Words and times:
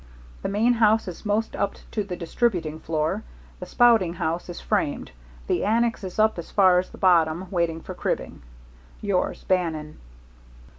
The 0.41 0.49
main 0.49 0.73
house 0.73 1.07
is 1.07 1.27
most 1.27 1.55
up 1.55 1.75
to 1.91 2.03
the 2.03 2.15
distributing 2.15 2.79
floor. 2.79 3.21
The 3.59 3.67
spouting 3.67 4.15
house 4.15 4.49
is 4.49 4.59
framed. 4.59 5.11
The 5.45 5.63
annex 5.63 6.03
is 6.03 6.17
up 6.17 6.39
as 6.39 6.49
far 6.49 6.79
as 6.79 6.89
the 6.89 6.97
bottom, 6.97 7.45
waiting 7.51 7.81
for 7.81 7.93
cribbing. 7.93 8.41
Yours, 8.99 9.43
BANNON. 9.43 9.99